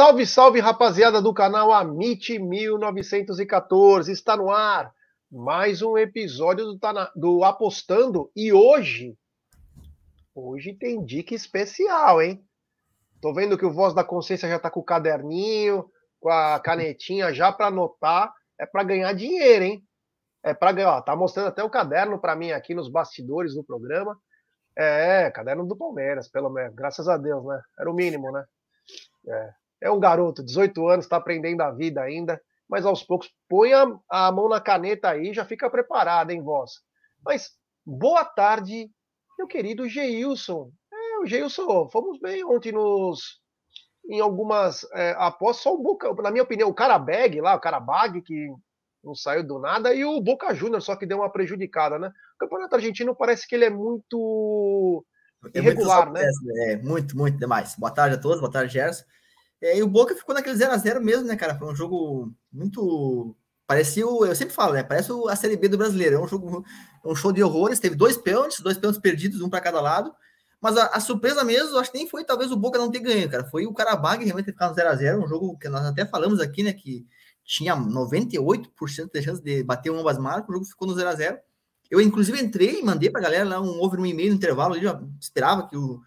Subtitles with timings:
[0.00, 4.10] Salve, salve, rapaziada do canal Amit 1914.
[4.10, 4.94] Está no ar
[5.30, 6.80] mais um episódio do,
[7.14, 9.14] do Apostando e hoje,
[10.34, 12.42] hoje tem dica especial, hein?
[13.20, 15.84] Tô vendo que o Voz da Consciência já tá com o caderninho,
[16.18, 18.32] com a canetinha já para anotar.
[18.58, 19.84] É para ganhar dinheiro, hein?
[20.42, 21.02] É para ganhar.
[21.02, 24.18] Tá mostrando até o caderno para mim aqui nos bastidores do programa.
[24.74, 26.74] É, caderno do Palmeiras, pelo menos.
[26.74, 27.60] Graças a Deus, né?
[27.78, 28.42] Era o mínimo, né?
[29.28, 33.72] É, é um garoto, 18 anos, está aprendendo a vida ainda, mas aos poucos põe
[33.72, 36.72] a, a mão na caneta aí, já fica preparado, hein, voz?
[37.24, 37.50] Mas
[37.84, 38.90] boa tarde,
[39.38, 40.70] meu querido Geilson.
[40.92, 43.40] É, o Geilson, fomos bem ontem nos
[44.08, 48.20] em algumas é, apostas, só o Boca, na minha opinião, o Carabag lá, o Carabag,
[48.22, 48.48] que
[49.04, 52.12] não saiu do nada, e o Boca Júnior, só que deu uma prejudicada, né?
[52.34, 55.04] O campeonato argentino parece que ele é muito
[55.54, 56.30] é irregular, muito né?
[56.66, 57.76] É, muito, muito demais.
[57.76, 59.04] Boa tarde a todos, boa tarde, Gerson.
[59.60, 61.56] É, e o Boca ficou naquele 0x0 mesmo, né, cara?
[61.56, 63.36] Foi um jogo muito.
[63.66, 64.82] Parecia, o, eu sempre falo, né?
[64.82, 66.16] Parece a Série B do brasileiro.
[66.16, 66.64] É um jogo,
[67.04, 67.78] um show de horrores.
[67.78, 70.12] Teve dois pênaltis, dois pênaltis perdidos, um para cada lado.
[70.60, 73.28] Mas a, a, surpresa mesmo, acho que nem foi talvez o Boca não ter ganho,
[73.30, 73.44] cara.
[73.44, 75.24] Foi o Carabag realmente ter ficado 0x0.
[75.24, 76.72] Um jogo que nós até falamos aqui, né?
[76.72, 77.06] Que
[77.44, 80.48] tinha 98% de chance de bater ambas marcas.
[80.48, 81.38] O jogo ficou no 0x0.
[81.90, 84.76] Eu, inclusive, entrei e mandei pra galera lá um over um e-mail no intervalo.
[84.76, 86.00] Eu já esperava que o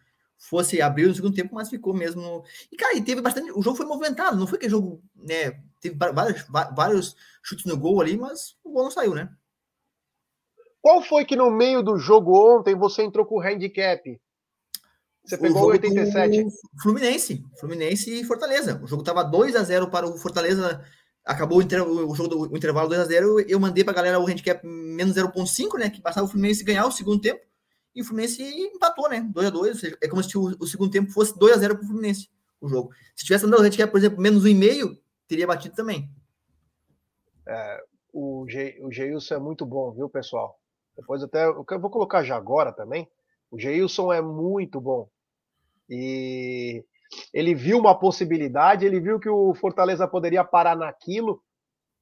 [0.43, 2.43] fosse abrir no segundo tempo, mas ficou mesmo.
[2.69, 3.51] E, cara, e teve bastante.
[3.51, 5.61] O jogo foi movimentado, não foi que jogo, né?
[5.79, 6.45] Teve vários,
[6.75, 9.29] vários chutes no gol ali, mas o gol não saiu, né?
[10.81, 14.19] Qual foi que no meio do jogo ontem você entrou com o handicap?
[15.23, 16.45] Você pegou o 87?
[16.81, 18.81] Fluminense, Fluminense e Fortaleza.
[18.83, 20.83] O jogo tava 2 a 0 para o Fortaleza.
[21.23, 21.81] Acabou o, inter...
[21.81, 24.61] o jogo do o intervalo 2 a 0 Eu mandei para a galera o handicap
[24.67, 25.89] menos 0,5, né?
[25.89, 27.39] Que passava o Fluminense ganhar o segundo tempo
[27.95, 29.21] e o Fluminense empatou, né?
[29.21, 31.57] 2 a 2 ou seja, é como se o, o segundo tempo fosse 2 a
[31.59, 32.91] 0 para o Fluminense, o jogo.
[33.15, 36.09] Se tivesse andado o handicap, por exemplo, menos 1,5, teria batido também.
[37.47, 38.45] É, o,
[38.81, 40.59] o Geilson é muito bom, viu, pessoal?
[40.95, 43.07] Depois até, eu vou colocar já agora também.
[43.49, 45.09] O Geilson é muito bom.
[45.89, 46.83] E
[47.33, 51.43] ele viu uma possibilidade, ele viu que o Fortaleza poderia parar naquilo,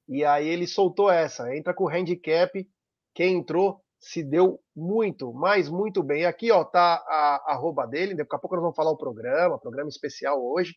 [0.08, 1.54] e aí ele soltou essa.
[1.54, 2.66] Entra com o handicap,
[3.14, 6.26] quem entrou se deu muito, mas muito bem.
[6.26, 8.16] Aqui, ó, tá a arroba dele.
[8.16, 10.74] Daqui a pouco nós vamos falar o programa, programa especial hoje.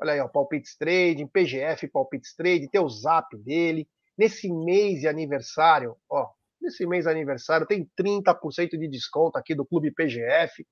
[0.00, 3.88] Olha aí, ó, Palpites Trading, PGF Palpites Trading, tem o zap dele.
[4.16, 6.28] Nesse mês de aniversário, ó,
[6.62, 10.64] nesse mês de aniversário tem 30% de desconto aqui do Clube PGF.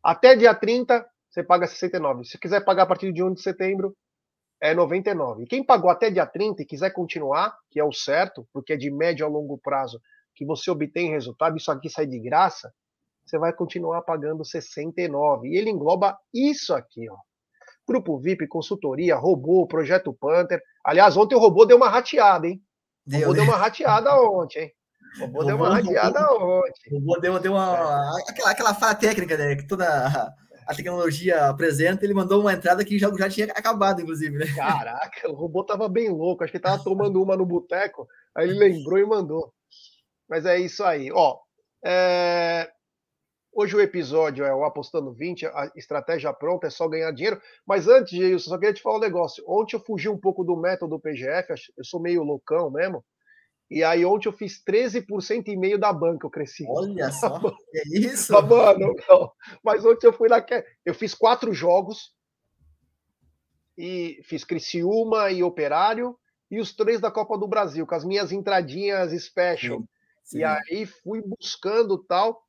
[0.00, 2.24] Até dia 30, você paga 69.
[2.24, 3.96] Se quiser pagar a partir de 1 de setembro,
[4.60, 5.42] é 99.
[5.42, 8.76] E quem pagou até dia 30 e quiser continuar, que é o certo, porque é
[8.76, 10.00] de médio a longo prazo,
[10.34, 12.72] que você obtém resultado, isso aqui sai de graça,
[13.24, 15.48] você vai continuar pagando 69.
[15.48, 17.16] E ele engloba isso aqui, ó.
[17.86, 20.60] Grupo VIP, consultoria, robô, projeto Panther.
[20.84, 22.62] Aliás, ontem o robô deu uma rateada, hein?
[23.06, 24.72] O robô deu, deu uma rateada ontem, hein?
[25.16, 26.90] O robô, robô deu uma rateada robô, ontem.
[26.90, 28.18] O robô deu, deu uma.
[28.28, 29.56] Aquela, aquela falha técnica, né?
[29.56, 30.34] Que toda
[30.66, 34.46] a tecnologia apresenta, ele mandou uma entrada que já, já tinha acabado, inclusive, né?
[34.54, 38.48] Caraca, o robô tava bem louco, acho que ele tava tomando uma no boteco, aí
[38.48, 39.52] ele lembrou e mandou.
[40.28, 41.10] Mas é isso aí.
[41.12, 41.38] Ó,
[41.84, 42.70] é...
[43.52, 47.40] Hoje o episódio é o Apostando 20, a estratégia pronta, é só ganhar dinheiro.
[47.64, 49.44] Mas antes, eu só queria te falar um negócio.
[49.46, 53.04] Ontem eu fugi um pouco do método PGF, eu sou meio loucão mesmo.
[53.70, 56.64] E aí ontem eu fiz 13% e meio da banca, eu cresci.
[56.68, 57.40] Olha só,
[57.74, 58.32] é isso?
[58.42, 59.32] mano, não.
[59.62, 60.44] Mas ontem eu fui na...
[60.84, 62.12] Eu fiz quatro jogos,
[63.76, 66.16] e fiz Criciúma e Operário,
[66.50, 69.80] e os três da Copa do Brasil, com as minhas entradinhas special.
[69.80, 69.88] Sim.
[70.24, 70.38] Sim.
[70.38, 72.42] E aí fui buscando tal,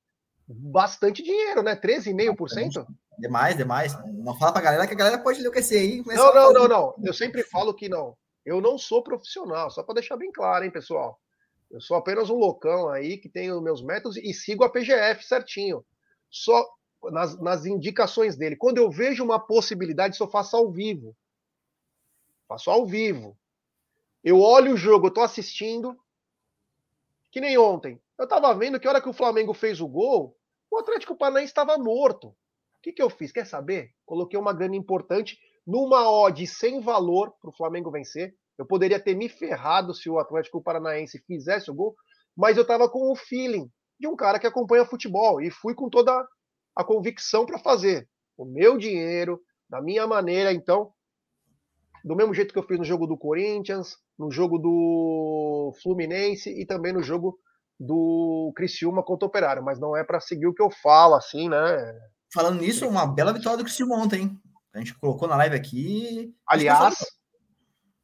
[0.48, 1.76] bastante dinheiro, né?
[1.76, 2.88] 13,5%?
[3.20, 3.94] Demais, demais.
[4.14, 6.04] Não fala pra galera que a galera pode enlouquecer aí.
[6.06, 6.96] Não, não, não, não.
[7.04, 8.18] Eu sempre falo que não.
[8.46, 11.20] Eu não sou profissional, só para deixar bem claro, hein, pessoal.
[11.70, 15.26] Eu sou apenas um loucão aí que tem os meus métodos e sigo a PGF
[15.26, 15.84] certinho.
[16.30, 16.66] Só
[17.12, 18.56] nas, nas indicações dele.
[18.56, 21.16] Quando eu vejo uma possibilidade, só faço ao vivo.
[22.48, 23.38] Faço ao vivo.
[24.24, 25.98] Eu olho o jogo, eu tô assistindo,
[27.36, 28.02] que nem ontem.
[28.18, 30.38] Eu estava vendo que a hora que o Flamengo fez o gol,
[30.72, 32.30] o Atlético Paranaense estava morto.
[32.30, 32.36] O
[32.82, 33.30] que, que eu fiz?
[33.30, 33.90] Quer saber?
[34.06, 35.38] Coloquei uma grana importante
[35.68, 38.34] numa odd sem valor para o Flamengo vencer.
[38.58, 41.94] Eu poderia ter me ferrado se o Atlético Paranaense fizesse o gol,
[42.38, 45.90] mas eu estava com o feeling de um cara que acompanha futebol e fui com
[45.90, 46.26] toda
[46.74, 48.08] a convicção para fazer
[48.38, 50.54] o meu dinheiro, da minha maneira.
[50.54, 50.94] Então,
[52.06, 56.64] do mesmo jeito que eu fiz no jogo do Corinthians, no jogo do Fluminense e
[56.64, 57.40] também no jogo
[57.80, 61.50] do Criciúma contra o Operário, mas não é para seguir o que eu falo, assim,
[61.50, 61.58] né?
[62.32, 64.40] Falando nisso, uma bela vitória do Criciúma ontem, hein?
[64.72, 66.32] A gente colocou na live aqui.
[66.48, 66.96] Aliás,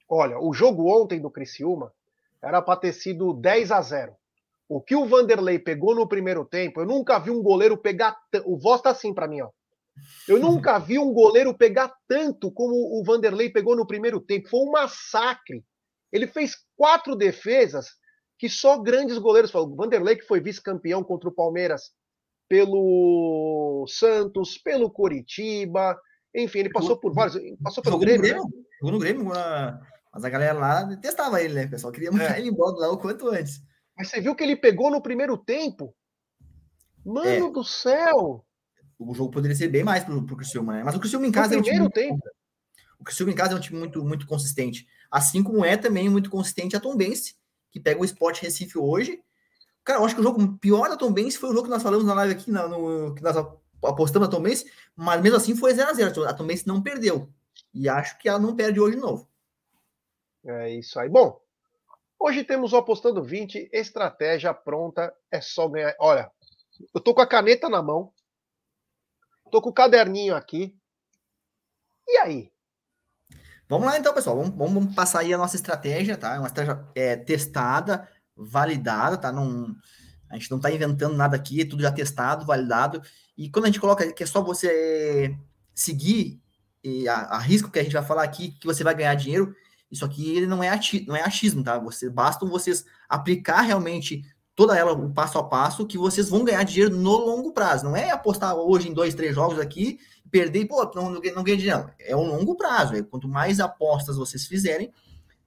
[0.10, 1.94] olha, o jogo ontem do Criciúma
[2.42, 4.16] era para ter sido 10 a 0.
[4.68, 8.18] O que o Vanderlei pegou no primeiro tempo, eu nunca vi um goleiro pegar.
[8.46, 9.50] O voz tá assim para mim, ó.
[10.28, 14.50] Eu nunca vi um goleiro pegar tanto como o Vanderlei pegou no primeiro tempo.
[14.50, 15.64] Foi um massacre.
[16.12, 17.88] Ele fez quatro defesas
[18.38, 19.54] que só grandes goleiros.
[19.54, 21.92] O Vanderlei, que foi vice-campeão contra o Palmeiras
[22.50, 25.98] pelo Santos, pelo Coritiba,
[26.36, 27.38] enfim, ele passou por vários.
[27.62, 28.22] Passou pelo Grêmio.
[28.22, 28.50] Grêmio né?
[28.80, 31.68] Jogou no Grêmio, mas a galera lá detestava ele, né?
[31.68, 32.40] Pessoal queria mandar é.
[32.40, 33.62] ele embora lá o quanto antes.
[33.98, 35.94] Mas você viu que ele pegou no primeiro tempo?
[37.06, 37.52] Mano é.
[37.52, 38.46] do céu!
[39.04, 40.84] O jogo poderia ser bem mais pro, pro Criciúma, né?
[40.84, 42.10] Mas o Criciúma em casa no é um time tempo.
[42.12, 42.32] Muito,
[43.00, 44.88] o Criciúma em casa é um time muito, muito consistente.
[45.10, 47.36] Assim como é também muito consistente a Tom Bense,
[47.72, 49.24] que pega o Sport Recife hoje.
[49.84, 51.82] Cara, eu acho que o jogo pior da Tom Bense foi o jogo que nós
[51.82, 53.36] falamos na live aqui, no, no que nós
[53.84, 56.28] apostamos na Tom Bense, mas mesmo assim foi 0x0.
[56.28, 57.28] A Tom Bense não perdeu.
[57.74, 59.28] E acho que ela não perde hoje de novo.
[60.46, 61.10] É isso aí.
[61.10, 61.42] Bom,
[62.20, 65.96] hoje temos o Apostando 20, estratégia pronta, é só ganhar.
[66.00, 66.32] Olha,
[66.94, 68.14] eu tô com a caneta na mão,
[69.52, 70.76] tô com o caderninho aqui.
[72.08, 72.52] E aí?
[73.70, 74.38] Vamos lá então, pessoal.
[74.38, 76.36] Vamos, vamos passar aí a nossa estratégia, tá?
[76.36, 79.32] É uma estratégia é, testada, validada, tá?
[79.32, 79.76] Não,
[80.30, 83.02] a gente não está inventando nada aqui, é tudo já testado, validado.
[83.38, 85.38] E quando a gente coloca que é só você
[85.76, 86.42] seguir
[86.84, 89.56] e a, a risco que a gente vai falar aqui, que você vai ganhar dinheiro,
[89.92, 91.78] isso aqui não é, ati, não é achismo, tá?
[91.80, 94.24] Você, bastam vocês aplicar realmente
[94.62, 97.86] toda ela, o passo a passo, que vocês vão ganhar dinheiro no longo prazo.
[97.86, 100.00] Não é apostar hoje em dois, três jogos aqui,
[100.30, 101.90] perder e, pô, não, não, não ganha dinheiro.
[102.00, 102.96] É um longo prazo.
[102.96, 104.94] É, quanto mais apostas vocês fizerem,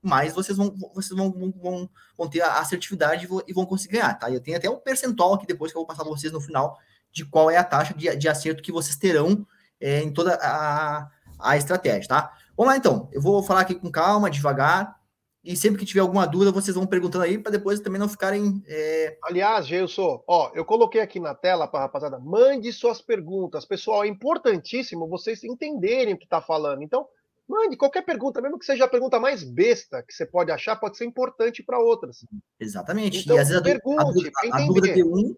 [0.02, 1.88] mais vocês vão, vocês vão, vão,
[2.18, 4.28] vão ter a assertividade e vão conseguir ganhar, tá?
[4.28, 6.76] Eu tenho até um percentual aqui depois que eu vou passar para vocês no final
[7.12, 9.46] de qual é a taxa de, de acerto que vocês terão
[9.80, 11.08] é, em toda a,
[11.38, 12.32] a estratégia, tá?
[12.56, 14.96] Vamos lá então, eu vou falar aqui com calma, devagar,
[15.44, 18.62] e sempre que tiver alguma dúvida, vocês vão perguntando aí para depois também não ficarem.
[18.66, 19.18] É...
[19.22, 23.66] Aliás, Gelson, ó, eu coloquei aqui na tela para rapaziada, mande suas perguntas.
[23.66, 26.82] Pessoal, é importantíssimo vocês entenderem o que está falando.
[26.82, 27.06] Então,
[27.46, 30.96] mande qualquer pergunta, mesmo que seja a pergunta mais besta que você pode achar, pode
[30.96, 32.24] ser importante para outras.
[32.58, 33.18] Exatamente.
[33.18, 35.36] Então, e às vezes pergunte, a dúvida, a, a dúvida de um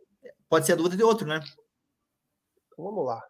[0.49, 1.41] pode ser a dúvida de outro, né?
[2.73, 3.21] Então, vamos lá.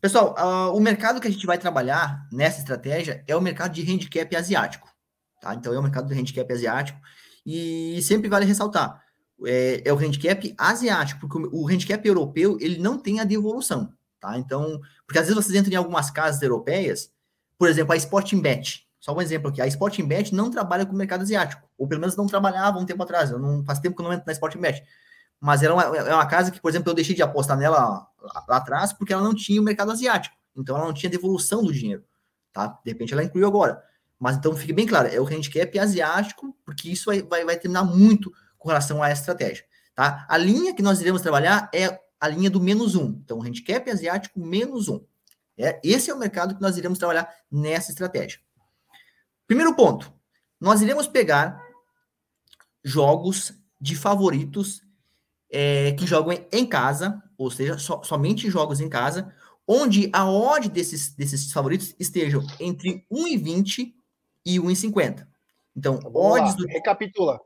[0.00, 3.82] Pessoal, uh, o mercado que a gente vai trabalhar nessa estratégia é o mercado de
[3.82, 4.91] handicap asiático.
[5.42, 5.54] Tá?
[5.54, 6.98] Então, é o mercado do handicap asiático.
[7.44, 9.02] E sempre vale ressaltar,
[9.44, 13.92] é, é o handicap asiático, porque o, o handicap europeu, ele não tem a devolução.
[14.20, 14.38] Tá?
[14.38, 17.10] Então, porque às vezes vocês entram em algumas casas europeias,
[17.58, 18.86] por exemplo, a Sporting Bet.
[19.00, 22.00] Só um exemplo aqui, a Sporting Bet não trabalha com o mercado asiático, ou pelo
[22.00, 23.32] menos não trabalhava um tempo atrás.
[23.32, 24.84] Eu não faz tempo que eu não entro na Sporting Bet.
[25.40, 28.08] Mas era uma, é uma casa que, por exemplo, eu deixei de apostar nela lá,
[28.48, 30.36] lá atrás porque ela não tinha o mercado asiático.
[30.56, 32.04] Então ela não tinha devolução do dinheiro.
[32.52, 32.78] Tá?
[32.84, 33.82] De repente ela incluiu agora.
[34.22, 37.82] Mas então fique bem claro, é o handicap asiático, porque isso vai, vai, vai terminar
[37.82, 39.64] muito com relação essa estratégia.
[39.96, 40.24] Tá?
[40.28, 43.20] A linha que nós iremos trabalhar é a linha do menos um.
[43.24, 45.04] Então, handicap asiático menos um.
[45.58, 48.38] É, esse é o mercado que nós iremos trabalhar nessa estratégia.
[49.44, 50.12] Primeiro ponto,
[50.60, 51.60] nós iremos pegar
[52.84, 54.82] jogos de favoritos
[55.50, 59.34] é, que jogam em casa, ou seja, so, somente jogos em casa,
[59.66, 64.01] onde a odd desses, desses favoritos estejam entre 1,20 e
[64.50, 65.26] 1,50.
[65.76, 67.40] Então, tá odds do recapitula.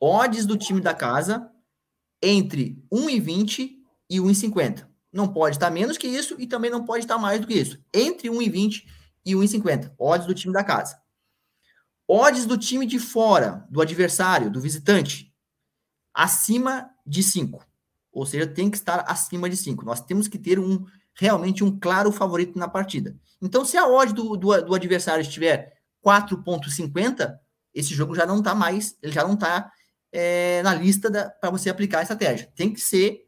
[0.00, 1.50] Odds do time da casa
[2.22, 3.76] entre 1,20
[4.10, 4.88] e 1,50.
[5.12, 7.78] Não pode estar menos que isso e também não pode estar mais do que isso.
[7.92, 8.84] Entre 1,20
[9.24, 9.92] e 1,50.
[9.98, 11.00] Odds do time da casa.
[12.08, 15.34] Odds do time de fora, do adversário, do visitante,
[16.14, 17.64] acima de 5.
[18.12, 19.84] Ou seja, tem que estar acima de 5.
[19.84, 23.16] Nós temos que ter um realmente um claro favorito na partida.
[23.40, 25.72] Então, se a odd do, do, do adversário estiver
[26.04, 27.36] 4,50,
[27.74, 29.70] esse jogo já não está mais, ele já não está
[30.12, 32.50] é, na lista para você aplicar a estratégia.
[32.54, 33.26] Tem que ser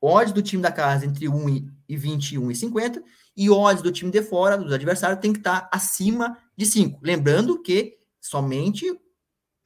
[0.00, 3.02] odds do time da casa entre 1 e 20 e 1 e 50
[3.36, 7.00] e odds do time de fora, do adversário, tem que estar tá acima de 5.
[7.02, 8.86] Lembrando que somente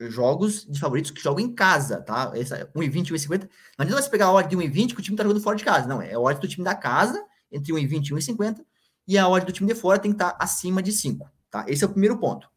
[0.01, 2.33] jogos de favoritos que jogam em casa, tá?
[2.35, 3.49] Essa 1,20 e 1,50.
[3.79, 5.65] Não adianta você pegar a odd de 1,20 que o time está jogando fora de
[5.65, 5.87] casa.
[5.87, 8.65] Não, é a odd do time da casa entre 1,20 e 1,50
[9.09, 11.65] e a odd do time de fora tem que estar tá acima de 5, tá?
[11.69, 12.49] Esse é o primeiro ponto.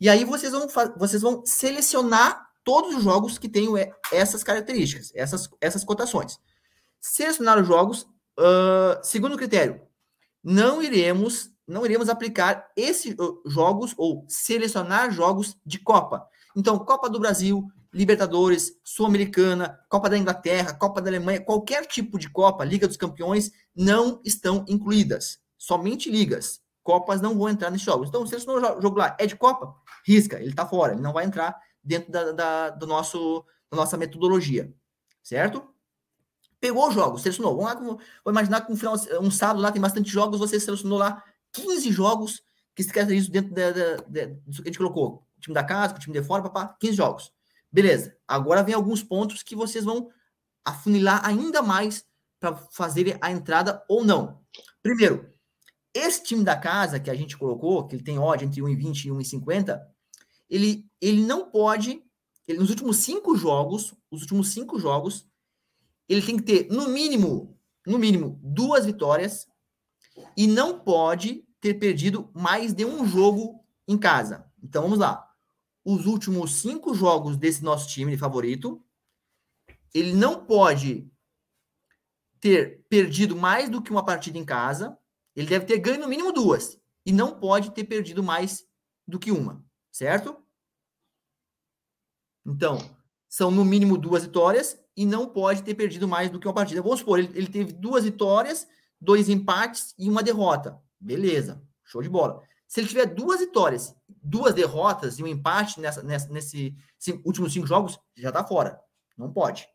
[0.00, 3.74] E aí vocês vão, vocês vão selecionar todos os jogos que tenham
[4.10, 6.38] essas características, essas, essas cotações.
[7.00, 8.02] Selecionar os jogos,
[8.38, 9.80] uh, segundo critério,
[10.42, 13.14] não iremos não iremos aplicar esses
[13.46, 16.28] jogos ou selecionar jogos de Copa.
[16.56, 22.28] Então, Copa do Brasil, Libertadores, Sul-Americana, Copa da Inglaterra, Copa da Alemanha, qualquer tipo de
[22.30, 25.40] Copa, Liga dos Campeões, não estão incluídas.
[25.58, 26.60] Somente ligas.
[26.82, 28.08] Copas não vão entrar nesses jogos.
[28.08, 31.24] Então, se esse jogo lá é de Copa, risca, ele está fora, ele não vai
[31.24, 34.72] entrar dentro da, da, do nosso, da nossa metodologia,
[35.22, 35.62] certo?
[36.60, 37.56] Pegou os jogos, selecionou.
[37.56, 40.98] Vamos lá, vou imaginar que um, final, um sábado lá tem bastante jogos, você selecionou
[40.98, 42.42] lá 15 jogos
[42.74, 45.26] que se isso dentro da, da, da, do que a gente colocou.
[45.42, 47.32] Time da casa, o time de fora, papá, 15 jogos.
[47.70, 48.16] Beleza.
[48.26, 50.08] Agora vem alguns pontos que vocês vão
[50.64, 52.04] afunilar ainda mais
[52.38, 54.40] para fazer a entrada ou não.
[54.82, 55.32] Primeiro,
[55.94, 59.10] esse time da casa que a gente colocou, que ele tem odd entre 1,20 e
[59.10, 59.80] 1,50,
[60.48, 62.02] ele, ele não pode,
[62.46, 65.26] ele, nos últimos cinco jogos, os últimos cinco jogos,
[66.08, 69.46] ele tem que ter, no mínimo, no mínimo, duas vitórias
[70.36, 74.44] e não pode ter perdido mais de um jogo em casa.
[74.62, 75.31] Então, vamos lá.
[75.84, 78.84] Os últimos cinco jogos desse nosso time favorito,
[79.92, 81.10] ele não pode
[82.40, 84.98] ter perdido mais do que uma partida em casa,
[85.34, 86.80] ele deve ter ganho no mínimo duas.
[87.04, 88.64] E não pode ter perdido mais
[89.06, 89.64] do que uma.
[89.90, 90.36] Certo?
[92.44, 92.78] Então,
[93.28, 96.82] são no mínimo duas vitórias e não pode ter perdido mais do que uma partida.
[96.82, 98.68] Vamos supor, ele, ele teve duas vitórias,
[99.00, 100.80] dois empates e uma derrota.
[101.00, 102.42] Beleza, show de bola.
[102.66, 106.76] Se ele tiver duas vitórias, duas derrotas e um empate nessa, nessa, nesse
[107.24, 108.80] últimos cinco jogos, já está fora.
[109.16, 109.68] Não pode.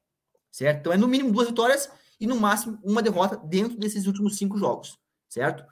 [0.52, 0.80] Certo?
[0.80, 1.90] Então é no mínimo duas vitórias
[2.20, 5.66] e no máximo uma derrota dentro desses últimos cinco jogos certo?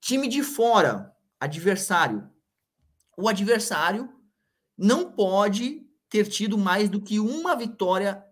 [0.00, 2.28] Time de fora, adversário.
[3.16, 4.08] O adversário
[4.76, 8.24] não pode ter tido mais do que uma vitória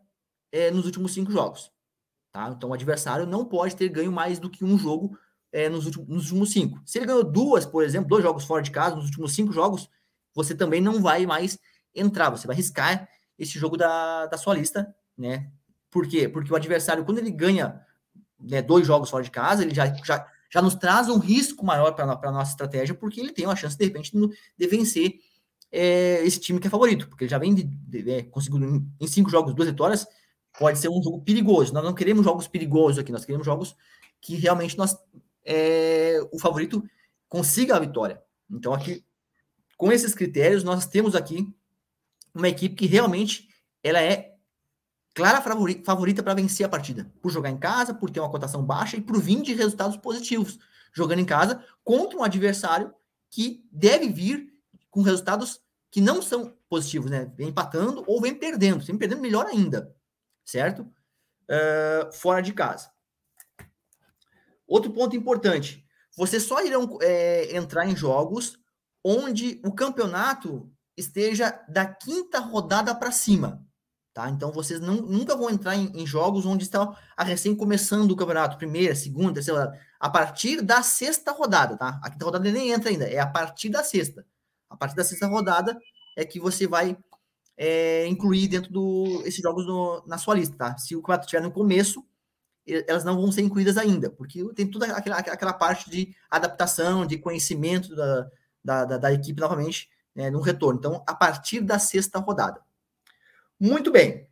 [0.53, 1.71] é, nos últimos cinco jogos.
[2.33, 2.49] Tá?
[2.49, 5.19] Então, o adversário não pode ter ganho mais do que um jogo
[5.57, 6.83] é, nos, últimos, nos últimos cinco.
[6.85, 9.89] Se ele ganhou duas, por exemplo, dois jogos fora de casa, nos últimos cinco jogos,
[10.35, 11.59] você também não vai mais
[11.95, 13.09] entrar, você vai riscar
[13.39, 15.51] esse jogo da, da sua lista, né?
[15.91, 16.29] Por quê?
[16.29, 17.81] Porque o adversário, quando ele ganha
[18.39, 21.93] né, dois jogos fora de casa, ele já, já, já nos traz um risco maior
[21.93, 25.21] para a nossa estratégia, porque ele tem uma chance, de repente, de vencer
[25.73, 29.07] é, esse time que é favorito, porque ele já vem de, de, é, conseguindo em,
[29.07, 30.07] cinco jogos duas vitórias,
[30.59, 31.73] pode ser um jogo perigoso.
[31.73, 33.75] Nós não queremos jogos perigosos aqui, nós queremos jogos
[34.21, 34.95] que realmente nós,
[35.47, 36.83] é, o favorito
[37.29, 38.21] consiga a vitória.
[38.51, 39.05] Então, aqui,
[39.77, 41.55] com esses critérios, nós temos aqui
[42.35, 43.49] uma equipe que realmente
[43.83, 44.35] ela é
[45.15, 48.99] clara favorita para vencer a partida, por jogar em casa, por ter uma cotação baixa
[48.99, 50.59] e por vir de resultados positivos,
[50.93, 52.93] jogando em casa contra um adversário
[53.31, 54.53] que deve vir
[54.91, 55.61] com resultados
[55.91, 57.33] que não são positivos, né?
[57.37, 59.95] Vem empatando ou vem perdendo, vem perdendo melhor ainda,
[60.45, 60.83] certo?
[61.49, 62.91] Uh, fora de casa.
[64.67, 65.85] Outro ponto importante:
[66.17, 68.59] vocês só irão é, entrar em jogos
[69.05, 73.65] onde o campeonato esteja da quinta rodada para cima.
[74.17, 74.31] Tá?
[74.31, 78.17] Então vocês não, nunca vão entrar em, em, jogos onde está a recém começando o
[78.17, 79.81] campeonato, primeira, segunda, terceira rodada.
[80.01, 82.01] A partir da sexta rodada, tá?
[82.03, 84.27] A quinta rodada nem entra ainda, é a partir da sexta.
[84.71, 85.79] A partir da sexta rodada
[86.17, 86.97] é que você vai
[87.59, 90.79] é, incluir dentro do esses jogos no, na sua lista, tá?
[90.79, 92.03] Se o campeonato estiver no começo,
[92.67, 97.19] elas não vão ser incluídas ainda, porque tem toda aquela, aquela parte de adaptação, de
[97.19, 98.31] conhecimento da,
[98.65, 100.79] da, da, da equipe novamente né, no retorno.
[100.79, 102.61] Então, a partir da sexta rodada.
[103.59, 104.27] Muito bem.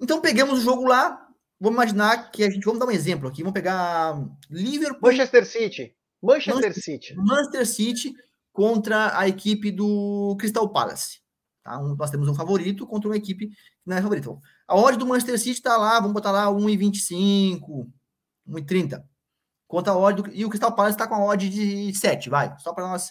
[0.00, 1.26] Então pegamos o jogo lá.
[1.60, 2.64] Vamos imaginar que a gente.
[2.64, 3.42] Vamos dar um exemplo aqui.
[3.42, 4.14] Vamos pegar
[4.48, 5.10] Liverpool.
[5.10, 5.96] Manchester City.
[6.22, 7.16] Manchester, Manchester City.
[7.16, 8.14] Manchester City
[8.52, 11.20] contra a equipe do Crystal Palace.
[11.62, 11.78] Tá?
[11.78, 14.30] Um, nós temos um favorito contra uma equipe que não é favorita.
[14.68, 17.90] A odd do Manchester City está lá, vamos botar lá 1,25,
[18.46, 19.02] 1,30.
[19.66, 22.54] Contra a odd do, e o Crystal Palace está com a odd de 7, vai.
[22.58, 23.10] Só para nós.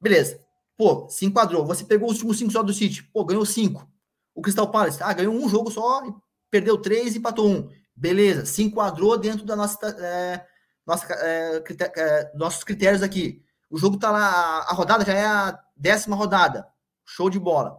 [0.00, 0.44] Beleza.
[0.76, 1.64] Pô, se enquadrou.
[1.64, 3.04] Você pegou os últimos 5 só do City.
[3.04, 3.88] Pô, ganhou 5.
[4.34, 6.02] O Crystal Palace, ah, ganhou um jogo só,
[6.50, 7.70] perdeu três e empatou um.
[7.94, 10.44] Beleza, se enquadrou dentro da nossa, é,
[10.84, 11.62] nossa é,
[11.96, 13.44] é, nossos critérios aqui.
[13.70, 16.66] O jogo tá lá, a rodada já é a décima rodada.
[17.04, 17.78] Show de bola.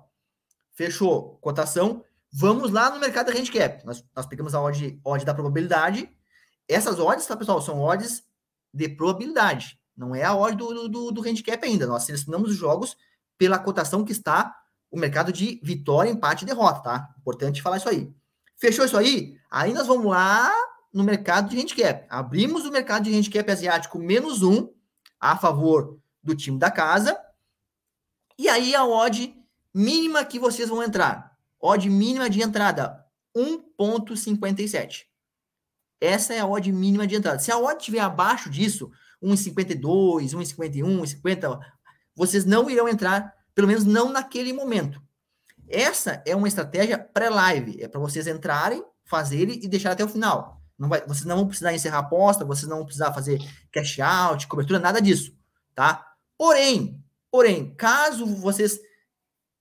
[0.74, 1.38] Fechou.
[1.42, 2.04] Cotação.
[2.38, 3.86] Vamos lá no mercado da handicap.
[3.86, 6.10] Nós, nós pegamos a odd, odd da probabilidade.
[6.68, 8.24] Essas odds, tá, pessoal, são odds
[8.74, 9.80] de probabilidade.
[9.96, 11.88] Não é a odd do, do, do handicap ainda.
[11.88, 12.98] Nós selecionamos os jogos
[13.38, 14.54] pela cotação que está
[14.92, 17.16] o mercado de vitória, empate e derrota, tá?
[17.18, 18.14] Importante falar isso aí.
[18.58, 19.38] Fechou isso aí?
[19.50, 20.52] Aí nós vamos lá
[20.94, 22.06] no mercado de handicap.
[22.10, 24.74] Abrimos o mercado de handicap asiático menos um
[25.22, 27.18] a favor do time da casa.
[28.38, 29.34] E aí a odd
[29.74, 31.35] mínima que vocês vão entrar.
[31.62, 35.04] Odd mínima de entrada, 1.57.
[36.00, 37.40] Essa é a odd mínima de entrada.
[37.40, 38.92] Se a odd estiver abaixo disso,
[39.24, 40.84] 1,52, 1,51,
[41.24, 41.60] 1,50,
[42.16, 45.02] vocês não irão entrar pelo menos não naquele momento.
[45.68, 50.62] Essa é uma estratégia pré-live, é para vocês entrarem, fazerem e deixar até o final.
[50.78, 53.40] Não vai, vocês não vão precisar encerrar a aposta, vocês não vão precisar fazer
[53.72, 55.34] cash out, cobertura, nada disso,
[55.74, 56.06] tá?
[56.38, 58.80] Porém, porém, caso vocês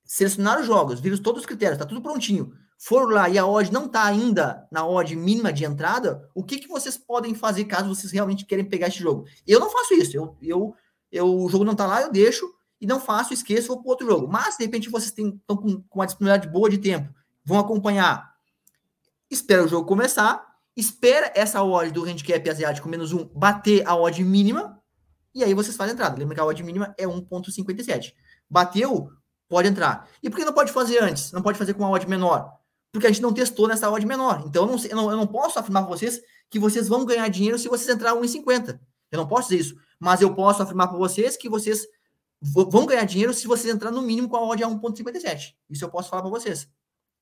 [0.04, 3.72] selecionaram os jogos, viram todos os critérios, tá tudo prontinho, for lá e a odd
[3.72, 7.88] não tá ainda na odd mínima de entrada, o que, que vocês podem fazer caso
[7.88, 9.24] vocês realmente querem pegar esse jogo?
[9.46, 10.74] Eu não faço isso, eu, eu,
[11.10, 12.46] eu o jogo não tá lá, eu deixo
[12.80, 14.28] e não faço, esqueço, vou para outro jogo.
[14.30, 17.12] Mas, de repente, vocês estão com, com uma disponibilidade boa de tempo,
[17.44, 18.34] vão acompanhar,
[19.30, 20.44] espera o jogo começar,
[20.76, 24.78] espera essa odd do handicap asiático menos um bater a odd mínima,
[25.34, 26.18] e aí vocês fazem a entrada.
[26.18, 28.12] Lembra que a odd mínima é 1,57.
[28.48, 29.10] Bateu,
[29.48, 30.08] pode entrar.
[30.22, 31.32] E por que não pode fazer antes?
[31.32, 32.52] Não pode fazer com uma odd menor?
[32.92, 34.44] Porque a gente não testou nessa odd menor.
[34.46, 37.28] Então, eu não, eu não, eu não posso afirmar para vocês que vocês vão ganhar
[37.28, 38.78] dinheiro se vocês entrar 1,50.
[39.10, 39.76] Eu não posso dizer isso.
[39.98, 41.86] Mas eu posso afirmar para vocês que vocês
[42.40, 45.54] vão ganhar dinheiro se vocês entrar no mínimo com a odd a 1,57.
[45.70, 46.68] Isso eu posso falar para vocês.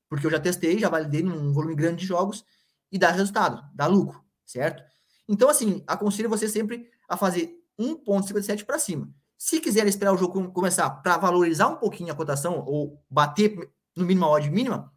[0.09, 2.45] Porque eu já testei, já validei num volume grande de jogos
[2.91, 4.83] e dá resultado, dá lucro, certo?
[5.27, 9.09] Então, assim, aconselho você sempre a fazer 1,57 para cima.
[9.43, 13.53] Se quiser esperar o jogo começar para valorizar um pouquinho a cotação ou bater
[13.93, 14.89] no mínimo a odd mínima,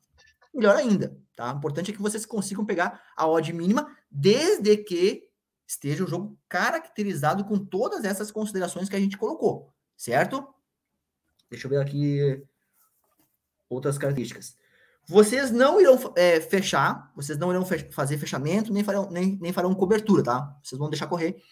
[0.55, 1.53] melhor ainda, tá?
[1.53, 5.25] O importante é que vocês consigam pegar a odd mínima desde que
[5.67, 10.47] esteja o jogo caracterizado com todas essas considerações que a gente colocou, certo?
[11.51, 12.41] Deixa eu ver aqui
[13.69, 14.57] outras características.
[15.09, 19.75] Vocês não irão é, fechar, vocês não irão fazer fechamento, nem farão, nem, nem farão
[19.75, 20.57] cobertura, tá?
[20.63, 21.43] Vocês vão deixar correr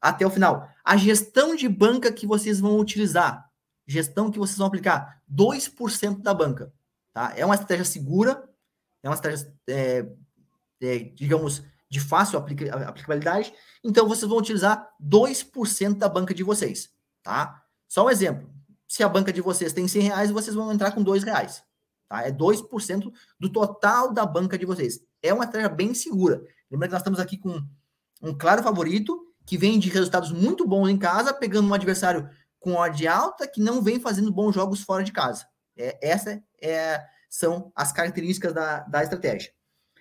[0.00, 0.68] até o final.
[0.84, 3.48] A gestão de banca que vocês vão utilizar,
[3.86, 6.72] gestão que vocês vão aplicar, 2% da banca,
[7.12, 7.32] tá?
[7.36, 8.48] É uma estratégia segura,
[9.02, 10.06] é uma estratégia, é,
[10.80, 13.52] é, digamos, de fácil aplica aplicabilidade,
[13.84, 16.90] então vocês vão utilizar 2% da banca de vocês,
[17.22, 17.62] tá?
[17.86, 18.50] Só um exemplo,
[18.92, 21.64] se a banca de vocês tem 100 reais, vocês vão entrar com 2 reais.
[22.10, 22.26] Tá?
[22.26, 25.00] É 2% do total da banca de vocês.
[25.22, 26.42] É uma estratégia bem segura.
[26.70, 27.66] Lembra que nós estamos aqui com
[28.20, 32.28] um claro favorito que vem de resultados muito bons em casa, pegando um adversário
[32.60, 35.46] com odd alta que não vem fazendo bons jogos fora de casa.
[35.76, 39.52] É, essa é, são as características da, da estratégia.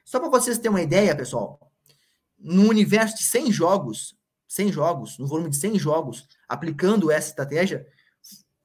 [0.06, 1.72] Só para vocês terem uma ideia, pessoal,
[2.38, 4.16] no universo de 100 jogos,
[4.48, 7.88] 100 jogos, no volume de 100 jogos, aplicando essa estratégia,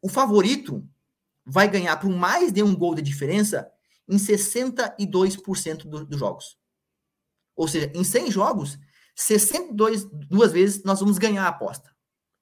[0.03, 0.87] o favorito
[1.45, 3.71] vai ganhar por mais de um gol de diferença
[4.09, 6.59] em 62% do, dos jogos.
[7.55, 8.79] Ou seja, em 100 jogos,
[9.17, 11.91] 62 duas vezes nós vamos ganhar a aposta.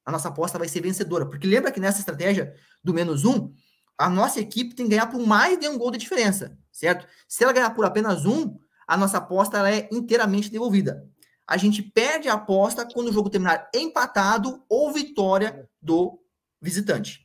[0.04, 1.24] A nossa aposta vai ser vencedora.
[1.24, 3.54] Porque lembra que nessa estratégia do menos um,
[3.96, 7.06] a nossa equipe tem que ganhar por mais de um gol de diferença, certo?
[7.28, 11.08] Se ela ganhar por apenas um, a nossa aposta ela é inteiramente devolvida.
[11.46, 16.18] A gente perde a aposta quando o jogo terminar empatado ou vitória do
[16.60, 17.24] visitante.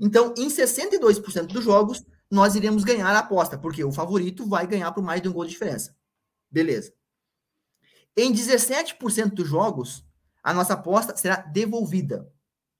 [0.00, 4.92] Então, em 62% dos jogos, nós iremos ganhar a aposta, porque o favorito vai ganhar
[4.92, 5.96] por mais de um gol de diferença.
[6.50, 6.92] Beleza.
[8.16, 10.04] Em 17% dos jogos,
[10.42, 12.30] a nossa aposta será devolvida.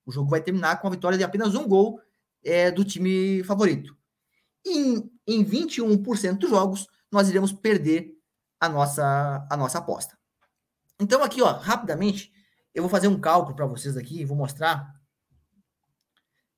[0.05, 2.01] O jogo vai terminar com a vitória de apenas um gol
[2.45, 3.97] é, do time favorito.
[4.65, 8.17] Em, em 21% dos jogos, nós iremos perder
[8.61, 10.17] a nossa, a nossa aposta.
[10.99, 12.33] Então, aqui, ó, rapidamente,
[12.75, 14.95] eu vou fazer um cálculo para vocês aqui, vou mostrar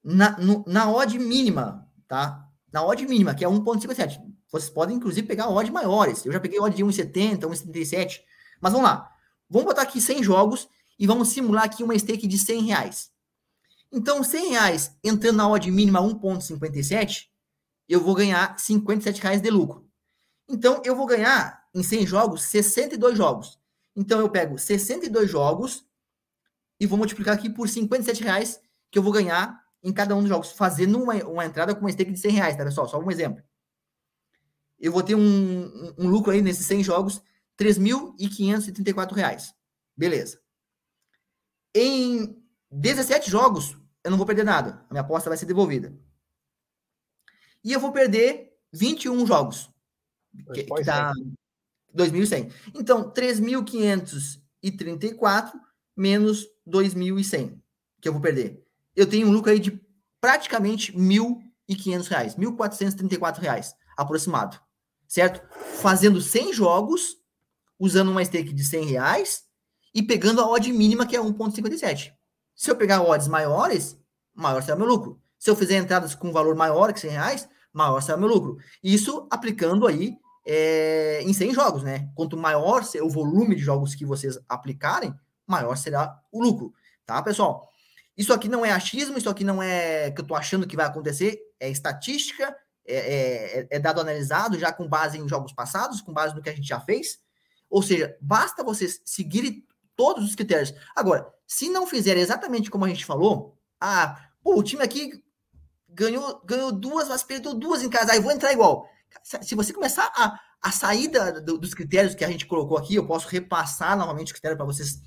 [0.05, 2.49] na, no, na odd mínima, tá?
[2.73, 4.21] Na odd mínima, que é 1,57.
[4.51, 6.25] Vocês podem, inclusive, pegar odd maiores.
[6.25, 8.21] Eu já peguei odd de 1,70, 1,77.
[8.61, 9.11] Mas vamos lá.
[9.49, 10.69] Vamos botar aqui 100 jogos
[10.99, 13.11] e vamos simular aqui uma stake de 100 reais.
[13.91, 17.29] Então, 100 reais entrando na odd mínima 1,57,
[17.89, 19.89] eu vou ganhar 57 reais de lucro.
[20.49, 23.59] Então, eu vou ganhar em 100 jogos 62 jogos.
[23.97, 25.87] Então, eu pego 62 jogos
[26.79, 30.29] e vou multiplicar aqui por 57 reais que eu vou ganhar em cada um dos
[30.29, 32.89] jogos, fazendo uma, uma entrada com uma stake de 100 reais, tá, pessoal?
[32.89, 33.43] Só um exemplo.
[34.79, 37.23] Eu vou ter um, um, um lucro aí nesses 100 jogos,
[37.59, 39.55] 3.534 reais.
[39.97, 40.39] Beleza.
[41.75, 42.39] Em
[42.71, 44.85] 17 jogos, eu não vou perder nada.
[44.89, 45.93] A minha aposta vai ser devolvida.
[47.65, 49.69] E eu vou perder 21 jogos.
[50.55, 51.13] Que, que dá
[51.95, 52.53] 2.100.
[52.75, 55.53] Então, 3.534
[55.97, 57.61] menos 2.100
[58.01, 58.65] que eu vou perder
[58.99, 59.81] eu tenho um lucro aí de
[60.21, 64.61] praticamente R$ 1.500, R$ 1.434 aproximado,
[65.07, 65.41] certo?
[65.81, 67.17] Fazendo 100 jogos,
[67.79, 69.43] usando uma stake de 100 reais
[69.95, 72.13] e pegando a odd mínima que é 1.57.
[72.55, 73.97] Se eu pegar odds maiores,
[74.35, 75.21] maior será meu lucro.
[75.39, 78.59] Se eu fizer entradas com valor maior que 100 reais, maior será meu lucro.
[78.83, 82.11] Isso aplicando aí é, em 100 jogos, né?
[82.15, 85.15] Quanto maior o volume de jogos que vocês aplicarem,
[85.47, 86.73] maior será o lucro,
[87.07, 87.69] tá, pessoal?
[88.17, 90.87] Isso aqui não é achismo, isso aqui não é que eu estou achando que vai
[90.87, 96.13] acontecer, é estatística, é, é, é, dado analisado já com base em jogos passados, com
[96.13, 97.19] base no que a gente já fez.
[97.71, 100.73] Ou seja, basta vocês seguirem todos os critérios.
[100.95, 105.23] Agora, se não fizerem exatamente como a gente falou, ah, pô, o time aqui
[105.89, 108.89] ganhou, ganhou duas, mas perdeu duas em casa, aí vou entrar igual.
[109.43, 112.95] Se você começar a, a sair da, do, dos critérios que a gente colocou aqui,
[112.95, 115.01] eu posso repassar novamente os critérios para vocês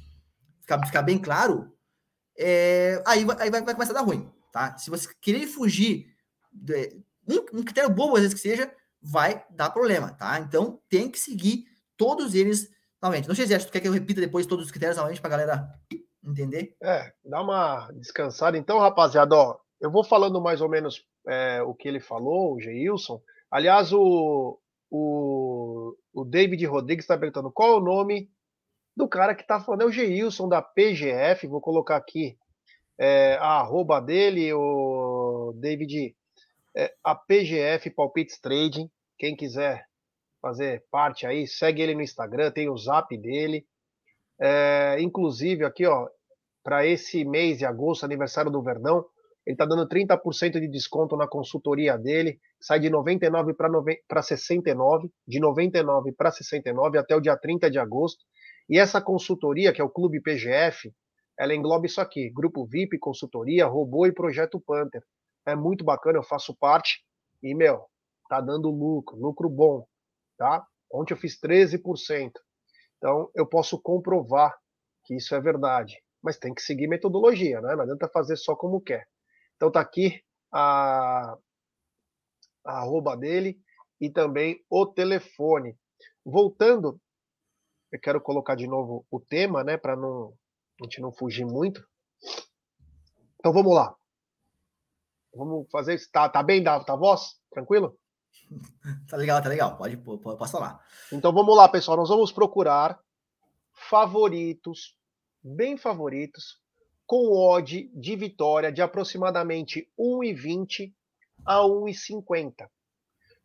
[0.60, 1.72] ficar, ficar bem claro,
[2.38, 4.78] é, aí, aí vai, vai, começar a dar ruim, tá?
[4.78, 6.08] Se você querer fugir
[6.52, 10.40] de, um, um critério bom, às vezes que seja, vai dar problema, tá?
[10.40, 11.66] Então tem que seguir
[12.02, 12.68] todos eles
[13.00, 13.28] novamente.
[13.28, 15.70] Não sei se tu quer que eu repita depois todos os critérios novamente para galera
[16.24, 16.76] entender?
[16.82, 18.58] É, dá uma descansada.
[18.58, 22.60] Então, rapaziada, ó, eu vou falando mais ou menos é, o que ele falou, o
[22.60, 23.22] Geilson.
[23.52, 24.60] Aliás, o,
[24.90, 28.32] o, o David Rodrigues está perguntando qual é o nome
[28.98, 29.84] do cara que está falando.
[29.84, 31.46] É o Geilson da PGF.
[31.46, 32.36] Vou colocar aqui
[32.98, 36.16] é, a arroba dele, o David
[36.76, 38.90] é, a PGF Palpites Trading.
[39.20, 39.86] Quem quiser
[40.42, 43.66] fazer parte aí, segue ele no Instagram, tem o zap dele.
[44.40, 46.08] É, inclusive, aqui, ó,
[46.64, 49.06] para esse mês de agosto, aniversário do Verdão,
[49.46, 52.40] ele está dando 30% de desconto na consultoria dele.
[52.60, 53.54] Sai de 99
[54.08, 58.24] para 69, de 99 para 69 até o dia 30 de agosto.
[58.70, 60.94] E essa consultoria, que é o Clube PGF,
[61.38, 65.02] ela engloba isso aqui: Grupo VIP, consultoria, robô e projeto Panther
[65.46, 67.04] é muito bacana, eu faço parte
[67.42, 67.86] e, meu,
[68.30, 69.86] tá dando lucro, lucro bom,
[70.42, 70.66] tá?
[70.92, 72.32] Ontem eu fiz 13%.
[72.98, 74.58] Então, eu posso comprovar
[75.06, 76.04] que isso é verdade.
[76.20, 77.76] Mas tem que seguir metodologia, né?
[77.76, 79.08] Não adianta fazer só como quer.
[79.56, 80.20] Então, tá aqui
[80.52, 81.38] a,
[82.66, 83.60] a arroba dele
[84.00, 85.78] e também o telefone.
[86.26, 87.00] Voltando,
[87.92, 89.78] eu quero colocar de novo o tema, né?
[89.78, 90.34] Para não,
[90.80, 91.88] a gente não fugir muito.
[93.36, 93.96] Então, vamos lá.
[95.36, 96.10] Vamos fazer isso.
[96.12, 97.40] Tá, tá bem da, da voz?
[97.52, 97.96] Tranquilo?
[99.08, 99.78] Tá legal, tá legal.
[99.78, 100.80] Pode, pode passar lá.
[101.12, 101.98] Então vamos lá, pessoal.
[101.98, 103.00] Nós vamos procurar
[103.90, 104.96] favoritos,
[105.44, 106.60] bem favoritos,
[107.06, 110.94] com odd de vitória de aproximadamente 1,20
[111.46, 112.70] a 1,50.